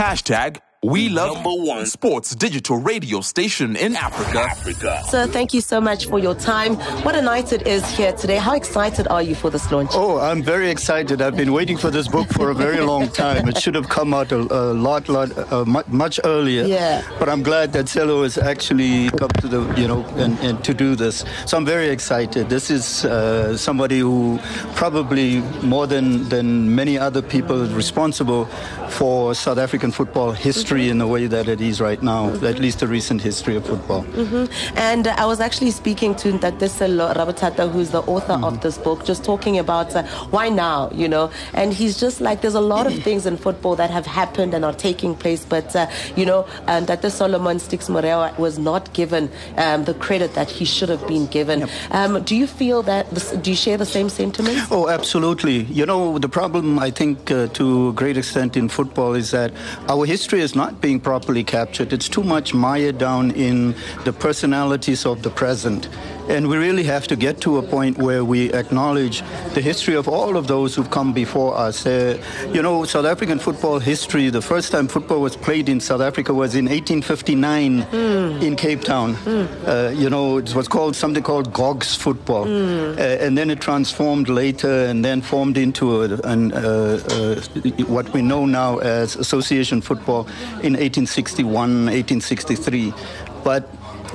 Hashtag 0.00 0.62
we 0.82 1.10
love 1.10 1.34
number 1.34 1.50
one 1.52 1.84
sports 1.84 2.34
digital 2.34 2.78
radio 2.78 3.20
station 3.20 3.76
in 3.76 3.94
Africa. 3.96 4.40
Africa. 4.40 5.02
Sir, 5.10 5.26
thank 5.26 5.52
you 5.52 5.60
so 5.60 5.78
much 5.78 6.06
for 6.06 6.18
your 6.18 6.34
time. 6.34 6.76
What 7.04 7.14
a 7.14 7.20
night 7.20 7.52
it 7.52 7.66
is 7.66 7.86
here 7.90 8.12
today. 8.12 8.36
How 8.36 8.54
excited 8.54 9.06
are 9.08 9.22
you 9.22 9.34
for 9.34 9.50
this 9.50 9.70
launch? 9.70 9.90
Oh, 9.92 10.18
I'm 10.18 10.42
very 10.42 10.70
excited. 10.70 11.20
I've 11.20 11.36
been 11.36 11.52
waiting 11.52 11.76
for 11.76 11.90
this 11.90 12.08
book 12.08 12.28
for 12.28 12.48
a 12.48 12.54
very 12.54 12.80
long 12.80 13.08
time. 13.10 13.46
It 13.46 13.58
should 13.58 13.74
have 13.74 13.90
come 13.90 14.14
out 14.14 14.32
a, 14.32 14.38
a 14.38 14.72
lot, 14.72 15.10
lot, 15.10 15.36
uh, 15.52 15.66
much 15.88 16.18
earlier. 16.24 16.64
Yeah. 16.64 17.02
But 17.18 17.28
I'm 17.28 17.42
glad 17.42 17.74
that 17.74 17.86
Cello 17.86 18.22
has 18.22 18.38
actually 18.38 19.10
come 19.10 19.30
to 19.40 19.48
the, 19.48 19.74
you 19.78 19.86
know, 19.86 20.02
and, 20.16 20.38
and 20.38 20.64
to 20.64 20.72
do 20.72 20.96
this. 20.96 21.26
So 21.44 21.58
I'm 21.58 21.66
very 21.66 21.90
excited. 21.90 22.48
This 22.48 22.70
is 22.70 23.04
uh, 23.04 23.54
somebody 23.58 23.98
who 23.98 24.38
probably 24.76 25.40
more 25.62 25.86
than 25.86 26.26
than 26.30 26.74
many 26.74 26.96
other 26.96 27.20
people 27.20 27.66
responsible 27.66 28.46
for 28.88 29.34
South 29.34 29.58
African 29.58 29.92
football 29.92 30.32
history 30.32 30.69
history 30.70 30.88
in 30.88 30.98
the 30.98 31.06
way 31.06 31.26
that 31.26 31.48
it 31.48 31.60
is 31.60 31.80
right 31.80 32.00
now, 32.02 32.30
mm-hmm. 32.30 32.46
at 32.46 32.58
least 32.60 32.78
the 32.78 32.86
recent 32.86 33.20
history 33.20 33.56
of 33.56 33.66
football. 33.66 34.04
Mm-hmm. 34.04 34.78
And 34.78 35.08
uh, 35.08 35.14
I 35.18 35.26
was 35.26 35.40
actually 35.40 35.72
speaking 35.72 36.14
to 36.16 36.32
Ntateselo 36.32 37.12
Rabatata, 37.14 37.68
who's 37.70 37.90
the 37.90 38.02
author 38.02 38.34
mm-hmm. 38.34 38.44
of 38.44 38.60
this 38.60 38.78
book, 38.78 39.04
just 39.04 39.24
talking 39.24 39.58
about 39.58 39.94
uh, 39.96 40.04
why 40.30 40.48
now, 40.48 40.90
you 40.92 41.08
know. 41.08 41.30
And 41.54 41.72
he's 41.72 41.98
just 41.98 42.20
like, 42.20 42.40
there's 42.40 42.54
a 42.54 42.60
lot 42.60 42.86
of 42.86 42.94
things 43.02 43.26
in 43.26 43.36
football 43.36 43.74
that 43.76 43.90
have 43.90 44.06
happened 44.06 44.54
and 44.54 44.64
are 44.64 44.72
taking 44.72 45.16
place, 45.16 45.44
but, 45.44 45.74
uh, 45.74 45.88
you 46.14 46.24
know, 46.24 46.46
that 46.66 47.02
the 47.02 47.10
Solomon 47.10 47.58
Stix 47.58 47.90
Morewa 47.90 48.36
was 48.38 48.58
not 48.58 48.92
given 48.92 49.28
um, 49.56 49.84
the 49.84 49.94
credit 49.94 50.34
that 50.34 50.48
he 50.48 50.64
should 50.64 50.88
have 50.88 51.04
been 51.08 51.26
given. 51.26 51.60
Yep. 51.60 51.70
Um, 51.90 52.22
do 52.22 52.36
you 52.36 52.46
feel 52.46 52.82
that, 52.84 53.10
this, 53.10 53.32
do 53.32 53.50
you 53.50 53.56
share 53.56 53.76
the 53.76 53.86
same 53.86 54.08
sentiments? 54.08 54.70
Oh, 54.70 54.88
absolutely. 54.88 55.64
You 55.64 55.84
know, 55.84 56.18
the 56.18 56.28
problem, 56.28 56.78
I 56.78 56.90
think, 56.90 57.30
uh, 57.30 57.48
to 57.58 57.88
a 57.88 57.92
great 57.92 58.16
extent 58.16 58.56
in 58.56 58.68
football 58.68 59.14
is 59.14 59.32
that 59.32 59.52
our 59.88 60.06
history 60.06 60.40
is 60.40 60.54
not 60.54 60.59
being 60.80 61.00
properly 61.00 61.44
captured. 61.44 61.92
It's 61.92 62.08
too 62.08 62.22
much 62.22 62.52
mired 62.54 62.98
down 62.98 63.30
in 63.32 63.74
the 64.04 64.12
personalities 64.12 65.06
of 65.06 65.22
the 65.22 65.30
present. 65.30 65.88
And 66.30 66.48
we 66.48 66.56
really 66.56 66.84
have 66.84 67.08
to 67.08 67.16
get 67.16 67.40
to 67.40 67.58
a 67.58 67.62
point 67.62 67.98
where 67.98 68.24
we 68.24 68.52
acknowledge 68.52 69.22
the 69.54 69.60
history 69.60 69.96
of 69.96 70.06
all 70.06 70.36
of 70.36 70.46
those 70.46 70.76
who've 70.76 70.88
come 70.88 71.12
before 71.12 71.58
us. 71.58 71.84
Uh, 71.84 72.22
you 72.52 72.62
know, 72.62 72.84
South 72.84 73.04
African 73.04 73.40
football 73.40 73.80
history, 73.80 74.30
the 74.30 74.40
first 74.40 74.70
time 74.70 74.86
football 74.86 75.20
was 75.20 75.36
played 75.36 75.68
in 75.68 75.80
South 75.80 76.00
Africa 76.00 76.32
was 76.32 76.54
in 76.54 76.66
1859 76.66 77.82
mm. 77.82 78.42
in 78.42 78.54
Cape 78.54 78.82
Town. 78.82 79.16
Mm. 79.16 79.48
Uh, 79.66 79.90
you 79.90 80.08
know, 80.08 80.38
it 80.38 80.54
was 80.54 80.68
called 80.68 80.94
something 80.94 81.24
called 81.24 81.52
Gogs 81.52 81.96
football. 81.96 82.46
Mm. 82.46 82.96
Uh, 82.96 83.00
and 83.00 83.36
then 83.36 83.50
it 83.50 83.60
transformed 83.60 84.28
later 84.28 84.86
and 84.86 85.04
then 85.04 85.22
formed 85.22 85.58
into 85.58 86.02
a, 86.04 86.16
an, 86.22 86.52
uh, 86.52 87.00
uh, 87.10 87.40
what 87.86 88.08
we 88.12 88.22
know 88.22 88.46
now 88.46 88.78
as 88.78 89.16
association 89.16 89.80
football 89.80 90.28
in 90.62 90.74
1861, 90.74 91.86
1863. 91.86 92.94
But 93.42 93.68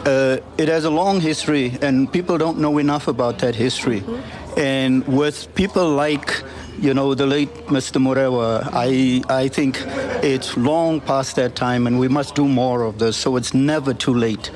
uh, 0.05 0.37
it 0.57 0.67
has 0.67 0.85
a 0.85 0.89
long 0.89 1.21
history, 1.21 1.77
and 1.81 2.11
people 2.11 2.37
don't 2.37 2.59
know 2.59 2.77
enough 2.77 3.07
about 3.07 3.39
that 3.39 3.55
history. 3.55 4.01
Mm-hmm. 4.01 4.59
And 4.59 5.07
with 5.07 5.53
people 5.55 5.89
like, 5.89 6.43
you 6.79 6.93
know, 6.93 7.13
the 7.13 7.25
late 7.25 7.53
Mr. 7.67 8.01
Morewa, 8.01 8.69
I, 8.73 9.21
I 9.29 9.47
think 9.47 9.77
it's 10.23 10.55
long 10.57 11.01
past 11.01 11.35
that 11.35 11.55
time, 11.55 11.87
and 11.87 11.99
we 11.99 12.07
must 12.07 12.35
do 12.35 12.47
more 12.47 12.83
of 12.83 12.99
this, 12.99 13.17
so 13.17 13.35
it's 13.35 13.53
never 13.53 13.93
too 13.93 14.13
late. 14.13 14.51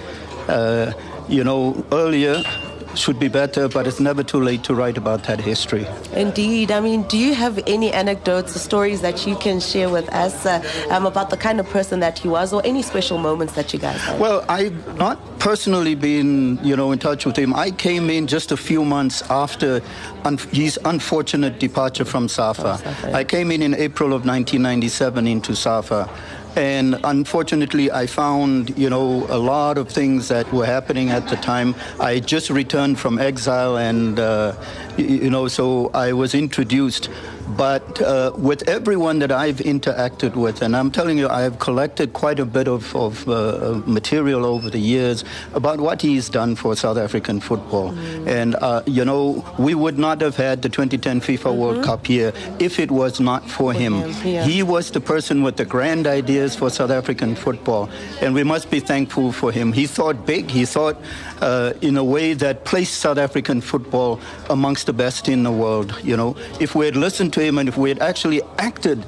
Uh, 0.47 0.93
you 1.27 1.43
know, 1.43 1.85
earlier 1.91 2.43
should 2.95 3.19
be 3.19 3.27
better, 3.27 3.67
but 3.67 3.87
it's 3.87 3.99
never 3.99 4.23
too 4.23 4.41
late 4.41 4.63
to 4.63 4.75
write 4.75 4.97
about 4.97 5.23
that 5.23 5.39
history. 5.39 5.85
Indeed. 6.13 6.71
I 6.71 6.79
mean, 6.79 7.03
do 7.03 7.17
you 7.17 7.33
have 7.33 7.59
any 7.67 7.91
anecdotes 7.91 8.55
or 8.55 8.59
stories 8.59 9.01
that 9.01 9.25
you 9.25 9.35
can 9.35 9.59
share 9.59 9.89
with 9.89 10.09
us 10.09 10.45
uh, 10.45 10.61
um, 10.89 11.05
about 11.05 11.29
the 11.29 11.37
kind 11.37 11.59
of 11.59 11.69
person 11.69 11.99
that 11.99 12.17
he 12.19 12.27
was 12.27 12.53
or 12.53 12.61
any 12.65 12.81
special 12.81 13.17
moments 13.17 13.53
that 13.53 13.73
you 13.73 13.79
guys 13.79 13.99
had? 14.01 14.19
Well, 14.19 14.45
I've 14.49 14.97
not 14.97 15.19
personally 15.39 15.95
been, 15.95 16.59
you 16.63 16.75
know, 16.75 16.91
in 16.91 16.99
touch 16.99 17.25
with 17.25 17.37
him. 17.37 17.53
I 17.53 17.71
came 17.71 18.09
in 18.09 18.27
just 18.27 18.51
a 18.51 18.57
few 18.57 18.83
months 18.83 19.22
after 19.29 19.81
un- 20.25 20.38
his 20.51 20.79
unfortunate 20.85 21.59
departure 21.59 22.05
from 22.05 22.28
SAFA. 22.28 22.78
SAFA. 22.78 23.13
I 23.13 23.23
came 23.23 23.51
in 23.51 23.61
in 23.61 23.73
April 23.73 24.09
of 24.09 24.25
1997 24.25 25.28
into 25.28 25.55
SAFA. 25.55 26.09
And 26.55 26.99
unfortunately, 27.03 27.91
I 27.91 28.05
found, 28.07 28.77
you 28.77 28.89
know, 28.89 29.25
a 29.29 29.37
lot 29.37 29.77
of 29.77 29.89
things 29.89 30.27
that 30.27 30.51
were 30.51 30.65
happening 30.65 31.09
at 31.09 31.27
the 31.27 31.35
time. 31.37 31.75
I 31.99 32.19
just 32.19 32.49
returned 32.49 32.99
from 32.99 33.19
exile, 33.19 33.77
and, 33.77 34.19
uh, 34.19 34.53
you 34.97 35.29
know, 35.29 35.47
so 35.47 35.89
I 35.93 36.13
was 36.13 36.33
introduced 36.33 37.09
but 37.57 38.01
uh, 38.01 38.31
with 38.37 38.67
everyone 38.67 39.19
that 39.19 39.31
I've 39.31 39.57
interacted 39.57 40.35
with, 40.35 40.61
and 40.61 40.75
I'm 40.75 40.91
telling 40.91 41.17
you, 41.17 41.27
I've 41.27 41.59
collected 41.59 42.13
quite 42.13 42.39
a 42.39 42.45
bit 42.45 42.67
of, 42.67 42.95
of 42.95 43.27
uh, 43.27 43.81
material 43.85 44.45
over 44.45 44.69
the 44.69 44.79
years 44.79 45.23
about 45.53 45.79
what 45.79 46.01
he's 46.01 46.29
done 46.29 46.55
for 46.55 46.75
South 46.75 46.97
African 46.97 47.39
football. 47.39 47.91
Mm. 47.91 48.27
And, 48.27 48.55
uh, 48.55 48.83
you 48.85 49.03
know, 49.03 49.45
we 49.57 49.73
would 49.73 49.97
not 49.97 50.21
have 50.21 50.35
had 50.35 50.61
the 50.61 50.69
2010 50.69 51.21
FIFA 51.21 51.37
mm-hmm. 51.37 51.59
World 51.59 51.83
Cup 51.83 52.05
here 52.05 52.33
if 52.59 52.79
it 52.79 52.91
was 52.91 53.19
not 53.19 53.49
for, 53.49 53.73
him. 53.73 53.93
him 53.93 54.27
yeah. 54.27 54.43
He 54.43 54.63
was 54.63 54.91
the 54.91 55.01
person 55.01 55.43
with 55.43 55.57
the 55.57 55.66
grand 55.66 56.07
ideas 56.07 56.55
for 56.55 56.69
South 56.69 56.91
African 56.91 57.35
football, 57.35 57.89
and 58.21 58.33
we 58.33 58.43
must 58.43 58.69
be 58.69 58.79
thankful 58.79 59.31
for 59.31 59.51
him. 59.51 59.73
He 59.73 59.87
thought 59.87 60.25
big, 60.25 60.49
he 60.49 60.66
thought 60.66 60.97
uh, 61.41 61.73
in 61.81 61.97
a 61.97 62.03
way 62.03 62.33
that 62.33 62.66
placed 62.66 62.95
South 62.95 63.17
African 63.17 63.61
football 63.61 64.19
amongst 64.49 64.85
the 64.85 64.93
best 64.93 65.27
in 65.27 65.43
the 65.43 65.51
world. 65.51 65.97
You 66.03 66.16
know, 66.16 66.35
if 66.59 66.75
we 66.75 66.85
had 66.85 66.95
listened 66.95 67.33
to 67.33 67.38
if 67.67 67.77
we 67.77 67.89
had 67.89 68.00
actually 68.00 68.41
acted 68.57 69.05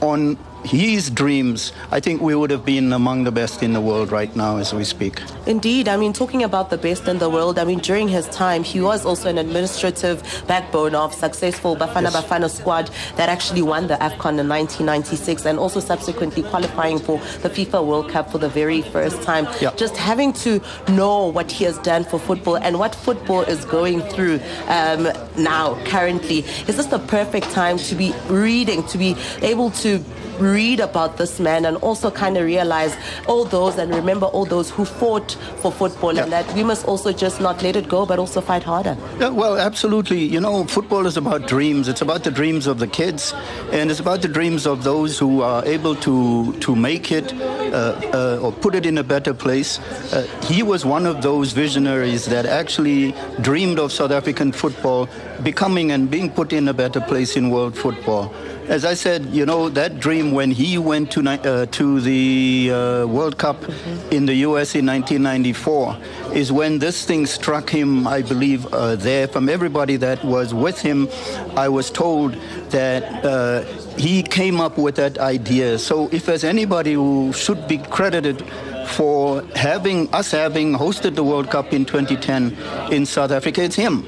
on 0.00 0.36
his 0.66 1.10
dreams, 1.10 1.72
I 1.90 2.00
think 2.00 2.20
we 2.20 2.34
would 2.34 2.50
have 2.50 2.64
been 2.64 2.92
among 2.92 3.24
the 3.24 3.32
best 3.32 3.62
in 3.62 3.72
the 3.72 3.80
world 3.80 4.10
right 4.10 4.34
now 4.34 4.56
as 4.56 4.74
we 4.74 4.84
speak. 4.84 5.22
Indeed. 5.46 5.88
I 5.88 5.96
mean, 5.96 6.12
talking 6.12 6.42
about 6.42 6.70
the 6.70 6.78
best 6.78 7.06
in 7.08 7.18
the 7.18 7.30
world, 7.30 7.58
I 7.58 7.64
mean, 7.64 7.78
during 7.78 8.08
his 8.08 8.28
time, 8.28 8.64
he 8.64 8.80
was 8.80 9.06
also 9.06 9.28
an 9.28 9.38
administrative 9.38 10.22
backbone 10.46 10.94
of 10.94 11.14
successful 11.14 11.76
Bafana 11.76 12.10
yes. 12.10 12.16
Bafana 12.16 12.50
squad 12.50 12.90
that 13.16 13.28
actually 13.28 13.62
won 13.62 13.86
the 13.86 13.94
AFCON 13.94 14.38
in 14.38 14.48
1996 14.48 15.46
and 15.46 15.58
also 15.58 15.80
subsequently 15.80 16.42
qualifying 16.42 16.98
for 16.98 17.18
the 17.42 17.50
FIFA 17.50 17.86
World 17.86 18.10
Cup 18.10 18.30
for 18.30 18.38
the 18.38 18.48
very 18.48 18.82
first 18.82 19.22
time. 19.22 19.46
Yeah. 19.60 19.72
Just 19.76 19.96
having 19.96 20.32
to 20.44 20.60
know 20.88 21.28
what 21.28 21.50
he 21.50 21.64
has 21.64 21.78
done 21.78 22.04
for 22.04 22.18
football 22.18 22.56
and 22.56 22.78
what 22.78 22.94
football 22.94 23.42
is 23.42 23.64
going 23.64 24.00
through 24.02 24.40
um, 24.68 25.08
now, 25.36 25.80
currently, 25.84 26.38
is 26.66 26.76
this 26.76 26.86
the 26.86 26.98
perfect 26.98 27.50
time 27.50 27.78
to 27.78 27.94
be 27.94 28.12
reading, 28.28 28.82
to 28.88 28.98
be 28.98 29.16
able 29.42 29.70
to 29.70 30.02
read 30.40 30.80
about 30.80 31.16
this 31.16 31.40
man 31.40 31.64
and 31.64 31.76
also 31.78 32.10
kind 32.10 32.36
of 32.36 32.44
realize 32.44 32.96
all 33.26 33.44
those 33.44 33.78
and 33.78 33.94
remember 33.94 34.26
all 34.26 34.44
those 34.44 34.70
who 34.70 34.84
fought 34.84 35.32
for 35.56 35.72
football 35.72 36.14
yeah. 36.14 36.22
and 36.22 36.32
that 36.32 36.52
we 36.54 36.64
must 36.64 36.86
also 36.86 37.12
just 37.12 37.40
not 37.40 37.62
let 37.62 37.76
it 37.76 37.88
go 37.88 38.06
but 38.06 38.18
also 38.18 38.40
fight 38.40 38.62
harder. 38.62 38.96
Yeah, 39.18 39.28
well, 39.28 39.58
absolutely. 39.58 40.24
You 40.24 40.40
know, 40.40 40.64
football 40.64 41.06
is 41.06 41.16
about 41.16 41.46
dreams. 41.46 41.88
It's 41.88 42.02
about 42.02 42.24
the 42.24 42.30
dreams 42.30 42.66
of 42.66 42.78
the 42.78 42.86
kids 42.86 43.34
and 43.72 43.90
it's 43.90 44.00
about 44.00 44.22
the 44.22 44.28
dreams 44.28 44.66
of 44.66 44.84
those 44.84 45.18
who 45.18 45.42
are 45.42 45.64
able 45.64 45.94
to, 45.96 46.52
to 46.60 46.76
make 46.76 47.12
it 47.12 47.32
uh, 47.32 48.00
uh, 48.12 48.40
or 48.42 48.52
put 48.52 48.74
it 48.74 48.86
in 48.86 48.98
a 48.98 49.04
better 49.04 49.34
place. 49.34 49.78
Uh, 50.12 50.26
he 50.44 50.62
was 50.62 50.84
one 50.84 51.06
of 51.06 51.22
those 51.22 51.52
visionaries 51.52 52.26
that 52.26 52.46
actually 52.46 53.14
dreamed 53.40 53.78
of 53.78 53.92
South 53.92 54.10
African 54.10 54.52
football 54.52 55.08
becoming 55.42 55.92
and 55.92 56.10
being 56.10 56.30
put 56.30 56.52
in 56.52 56.68
a 56.68 56.74
better 56.74 57.00
place 57.00 57.36
in 57.36 57.50
world 57.50 57.76
football. 57.76 58.34
As 58.68 58.84
I 58.84 58.94
said, 58.94 59.26
you 59.26 59.46
know, 59.46 59.68
that 59.68 60.00
dream 60.00 60.32
when 60.32 60.50
he 60.50 60.76
went 60.76 61.12
to, 61.12 61.20
uh, 61.28 61.66
to 61.66 62.00
the 62.00 62.70
uh, 62.72 63.06
World 63.06 63.38
Cup 63.38 63.62
in 64.10 64.26
the 64.26 64.34
US 64.46 64.74
in 64.74 64.86
1994 64.86 65.96
is 66.34 66.50
when 66.50 66.80
this 66.80 67.04
thing 67.04 67.26
struck 67.26 67.70
him, 67.70 68.08
I 68.08 68.22
believe, 68.22 68.66
uh, 68.74 68.96
there. 68.96 69.28
From 69.28 69.48
everybody 69.48 69.96
that 69.98 70.24
was 70.24 70.52
with 70.52 70.80
him, 70.80 71.08
I 71.56 71.68
was 71.68 71.90
told 71.90 72.34
that 72.70 73.24
uh, 73.24 73.62
he 73.96 74.24
came 74.24 74.60
up 74.60 74.78
with 74.78 74.96
that 74.96 75.18
idea. 75.18 75.78
So 75.78 76.08
if 76.10 76.26
there's 76.26 76.44
anybody 76.44 76.94
who 76.94 77.32
should 77.32 77.68
be 77.68 77.78
credited 77.78 78.44
for 78.88 79.42
having 79.54 80.12
us 80.12 80.32
having 80.32 80.72
hosted 80.74 81.14
the 81.14 81.24
World 81.24 81.50
Cup 81.50 81.72
in 81.72 81.84
2010 81.84 82.56
in 82.92 83.06
South 83.06 83.30
Africa, 83.30 83.62
it's 83.62 83.76
him. 83.76 84.06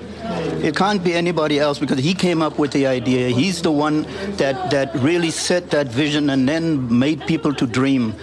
It 0.62 0.74
can't 0.74 1.02
be 1.04 1.14
anybody 1.14 1.60
else 1.60 1.78
because 1.78 1.98
he 1.98 2.14
came 2.14 2.42
up 2.42 2.58
with 2.58 2.72
the 2.72 2.86
idea. 2.86 3.28
He's 3.28 3.62
the 3.62 3.70
one 3.70 4.02
that, 4.36 4.70
that 4.70 4.94
really 4.96 5.30
set 5.30 5.70
that 5.70 5.88
vision 5.88 6.30
and 6.30 6.48
then 6.48 6.98
made 6.98 7.20
people 7.26 7.54
to 7.54 7.66
dream. 7.66 8.14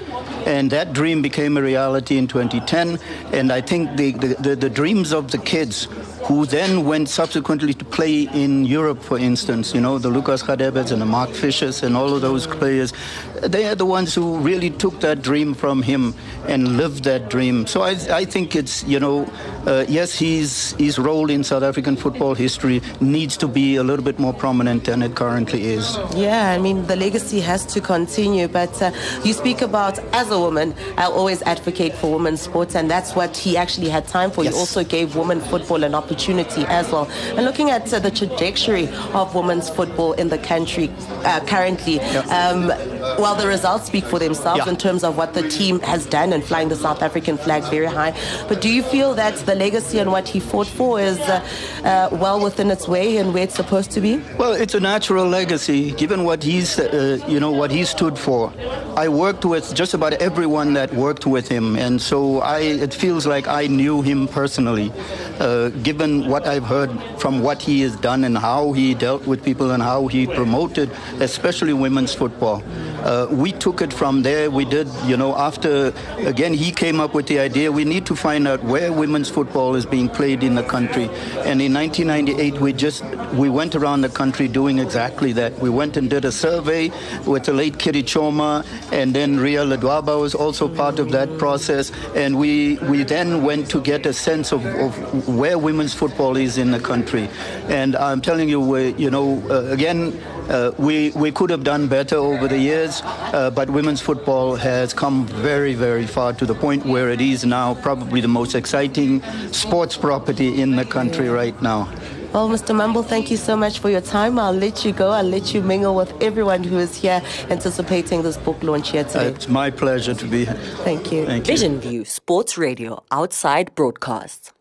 And 0.46 0.70
that 0.72 0.94
dream 0.94 1.22
became 1.22 1.58
a 1.58 1.62
reality 1.62 2.18
in 2.18 2.28
2010. 2.28 3.00
And 3.34 3.52
I 3.52 3.62
think 3.62 3.98
the, 3.98 4.12
the, 4.12 4.28
the, 4.36 4.56
the 4.56 4.70
dreams 4.70 5.12
of 5.12 5.32
the 5.32 5.40
kids 5.40 5.88
who 6.26 6.46
then 6.46 6.86
went 6.86 7.10
subsequently 7.10 7.74
to 7.74 7.86
play 7.86 8.24
in 8.24 8.66
Europe, 8.66 9.02
for 9.02 9.18
instance, 9.18 9.74
you 9.74 9.82
know, 9.82 9.98
the 9.98 10.10
Lucas 10.10 10.48
Radebes 10.48 10.92
and 10.92 11.02
the 11.02 11.06
Mark 11.06 11.30
Fischers 11.30 11.84
and 11.84 11.96
all 11.96 12.14
of 12.14 12.22
those 12.22 12.48
players, 12.48 12.94
they 13.42 13.66
are 13.66 13.76
the 13.76 13.86
ones 13.86 14.14
who 14.14 14.38
really 14.38 14.70
took 14.70 15.00
that 15.02 15.22
dream 15.22 15.54
from 15.54 15.82
him 15.82 16.14
and 16.48 16.78
lived 16.78 17.04
that 17.04 17.30
dream. 17.30 17.68
So 17.68 17.82
I, 17.82 17.92
I 18.12 18.26
think 18.26 18.56
it's, 18.56 18.84
you 18.84 19.00
know, 19.00 19.26
uh, 19.66 19.86
yes, 19.88 20.18
his, 20.18 20.76
his 20.78 21.00
role 21.00 21.30
in 21.30 21.44
South 21.44 21.64
African 21.64 21.96
football 21.96 22.36
history 22.36 22.82
needs 23.00 23.38
to 23.38 23.48
be 23.48 23.76
a 23.76 23.84
little 23.84 24.06
bit 24.06 24.20
more 24.20 24.34
prominent 24.34 24.86
than 24.86 25.02
it 25.02 25.16
currently 25.16 25.66
is. 25.66 25.98
Yeah, 26.16 26.52
I 26.52 26.58
mean, 26.58 26.86
the 26.88 26.96
legacy 26.96 27.40
has 27.42 27.66
to 27.68 27.82
continue. 27.82 28.48
But 28.48 28.82
uh, 28.82 28.92
you 29.24 29.34
speak 29.34 29.62
about, 29.62 30.00
as 30.14 30.32
a 30.32 30.40
woman, 30.40 30.76
I'll 30.98 31.14
always 31.14 31.42
advocate 31.44 31.94
for 31.96 32.12
women's 32.14 32.42
sports, 32.42 32.76
and 32.76 32.90
that's 32.90 33.16
what 33.16 33.36
he 33.36 33.58
actually 33.58 33.90
had 33.90 34.08
time 34.08 34.32
for. 34.32 34.44
Yes. 34.44 34.54
He 34.54 34.60
also 34.60 34.84
gave 34.84 35.16
women 35.16 35.42
football 35.42 35.84
an 35.84 35.96
opportunity 35.96 36.66
as 36.68 36.92
well. 36.92 37.10
And 37.36 37.46
looking 37.46 37.72
at 37.72 37.92
uh, 37.94 38.00
the 38.00 38.12
trajectory 38.12 38.88
of 39.14 39.34
women's 39.36 39.70
football 39.70 40.14
in 40.14 40.30
the 40.30 40.38
country 40.38 40.92
uh, 41.24 41.40
currently, 41.46 42.00
um, 42.00 42.72
well, 43.20 43.36
the 43.36 43.48
results 43.48 43.86
speak 43.86 44.06
for 44.06 44.20
themselves 44.20 44.64
yeah. 44.66 44.70
in 44.70 44.78
terms 44.78 45.04
of 45.04 45.18
what 45.18 45.34
the 45.34 45.48
team 45.50 45.80
has 45.82 46.06
done 46.06 46.34
and 46.34 46.44
flying 46.44 46.70
the 46.70 46.76
South 46.76 47.02
African 47.02 47.38
flag 47.38 47.64
very 47.64 47.86
high. 47.86 48.18
But 48.48 48.62
do 48.62 48.70
you 48.70 48.84
feel 48.84 49.14
that 49.16 49.36
the 49.46 49.56
legacy 49.56 50.00
and 50.00 50.12
what 50.12 50.28
he 50.28 50.40
fought 50.40 50.68
for 50.68 51.00
is 51.00 51.20
uh, 51.20 51.46
uh, 51.84 52.10
well 52.12 52.42
within 52.42 52.72
its 52.72 52.88
way 52.88 53.18
and 53.18 53.34
where 53.34 53.44
it's 53.44 53.56
supposed 53.56 53.92
to 53.92 54.02
be? 54.02 54.22
Well, 54.38 54.54
it's 54.54 54.76
a 54.76 54.80
natural 54.80 55.28
legacy, 55.28 55.92
given 55.92 56.24
what 56.24 56.44
he's, 56.44 56.80
uh, 56.80 57.20
you 57.28 57.40
know, 57.40 57.52
what 57.52 57.72
he 57.72 57.86
stood 57.86 58.18
for. 58.18 58.54
I 58.98 59.08
worked 59.10 59.46
with 59.46 59.74
just 59.74 59.94
about 59.94 60.14
everyone 60.14 60.74
that 60.74 60.94
worked 60.94 61.26
with 61.26 61.48
him, 61.48 61.76
and 61.76 62.02
so 62.02 62.42
I, 62.42 62.60
it 62.60 62.94
feels 62.94 63.26
like 63.26 63.48
I 63.48 63.68
knew 63.68 64.02
him 64.02 64.28
personally, 64.28 64.92
uh, 65.40 65.70
given 65.84 66.28
what 66.28 66.48
I've 66.48 66.64
heard 66.64 66.92
from 67.18 67.42
what 67.42 67.62
he 67.62 67.82
has 67.82 67.96
done 67.98 68.24
and 68.24 68.38
how 68.38 68.72
he 68.72 68.94
dealt 68.94 69.26
with 69.28 69.44
people 69.44 69.72
and 69.72 69.84
how 69.84 70.08
he 70.08 70.28
promoted, 70.28 70.90
especially 71.20 71.74
women's 71.74 72.14
football. 72.14 72.64
Uh, 73.06 73.28
we 73.30 73.52
took 73.52 73.84
it 73.84 73.94
from 73.94 74.24
there. 74.24 74.50
We 74.50 74.66
did, 74.66 74.88
you 75.06 75.16
know, 75.16 75.36
after, 75.38 75.94
again, 76.18 76.56
he 76.56 76.72
came 76.72 77.00
up 77.00 77.14
with 77.14 77.28
the 77.28 77.40
idea 77.40 77.72
we 77.72 77.86
need 77.86 78.08
to 78.08 78.16
find 78.16 78.48
out 78.48 78.64
where 78.64 78.92
women's 78.92 79.30
football 79.30 79.76
is 79.76 79.86
being 79.86 80.10
played 80.10 80.42
in 80.42 80.56
the 80.56 80.64
country. 80.64 81.06
And 81.46 81.62
in 81.62 81.72
1998, 81.72 82.60
we 82.60 82.74
just, 82.74 83.04
we 83.36 83.48
went 83.48 83.76
around 83.76 84.02
the 84.02 84.10
country 84.10 84.48
doing 84.48 84.80
exactly 84.80 85.34
that. 85.34 85.54
We 85.60 85.70
went 85.70 85.98
and 85.98 86.10
did 86.10 86.26
a 86.26 86.32
survey 86.32 86.92
with 87.28 87.44
the 87.46 87.54
late 87.54 87.78
Kitty 87.78 88.02
Choma, 88.02 88.66
and 88.92 89.14
then 89.14 89.40
Ria 89.40 89.64
Ledwaba 89.64 90.20
was 90.20 90.34
also 90.34 90.68
part 90.68 90.98
of 90.98 91.12
that 91.12 91.38
process. 91.38 91.92
And 92.16 92.40
we, 92.40 92.78
we 92.90 93.04
then 93.04 93.44
went 93.44 93.70
to 93.70 93.82
get 93.82 94.08
a 94.08 94.14
sense 94.14 94.52
of, 94.52 94.66
of 94.66 95.28
where 95.28 95.60
women's 95.60 95.94
football 95.94 96.38
is 96.38 96.58
in 96.58 96.72
the 96.72 96.80
country. 96.80 97.30
And 97.68 97.96
I'm 97.96 98.22
telling 98.22 98.50
you, 98.50 98.60
we, 98.60 98.96
you 98.96 99.12
know, 99.12 99.44
uh, 99.52 99.72
again, 99.72 100.20
uh, 100.50 100.72
we, 100.78 101.12
we 101.12 101.32
could 101.32 101.50
have 101.50 101.64
done 101.64 101.88
better 101.88 102.18
over 102.18 102.48
the 102.48 102.58
years, 102.58 103.02
uh, 103.04 103.52
but 103.52 103.70
women's 103.70 104.02
football 104.02 104.56
has 104.56 104.94
come 104.94 105.26
very, 105.28 105.74
very 105.74 106.06
far 106.06 106.34
to 106.34 106.46
the 106.46 106.56
point 106.56 106.86
where 106.86 107.10
it 107.10 107.22
is 107.22 107.46
now 107.46 107.76
probably 107.76 108.22
the 108.22 108.28
most 108.28 108.56
exciting 108.56 109.22
sports 109.52 109.98
property 109.98 110.62
in 110.62 110.76
the 110.76 110.86
country 110.86 111.30
right 111.30 111.60
now. 111.62 111.92
Well, 112.36 112.50
Mr. 112.50 112.76
Mumble, 112.76 113.02
thank 113.02 113.32
you 113.32 113.38
so 113.38 113.56
much 113.56 113.80
for 113.80 113.90
your 113.90 114.02
time. 114.02 114.38
I'll 114.38 114.52
let 114.52 114.84
you 114.84 114.92
go. 114.92 115.10
I'll 115.12 115.24
let 115.24 115.54
you 115.54 115.62
mingle 115.62 115.96
with 115.96 116.12
everyone 116.22 116.66
who 116.66 116.80
is 116.80 116.94
here 116.94 117.22
anticipating 117.50 118.24
this 118.24 118.36
book 118.36 118.62
launch 118.62 118.92
here 118.92 119.06
today. 119.06 119.28
It's 119.28 119.48
my 119.48 119.70
pleasure 119.70 120.14
to 120.14 120.26
be 120.26 120.44
here. 120.44 120.54
Thank 120.84 121.14
you. 121.14 121.26
Thank 121.26 121.48
you. 121.48 121.54
Vision 121.54 121.80
View 121.80 122.04
Sports 122.04 122.58
Radio 122.58 123.02
Outside 123.10 123.74
Broadcasts. 123.74 124.52